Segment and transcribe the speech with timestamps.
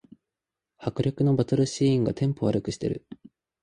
[0.79, 3.05] 迫力のバトルシーンがテンポ悪くしてる